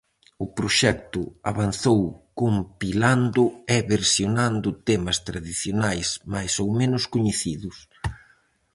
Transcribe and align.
O 0.45 0.47
proxecto 0.57 1.21
avanzou 1.51 2.01
compilando 2.41 3.43
e 3.75 3.77
versionando 3.95 4.69
temas 4.89 5.17
tradicionais 5.27 6.07
máis 6.33 6.53
ou 6.63 6.69
menos 6.79 7.03
coñecidos. 7.13 7.77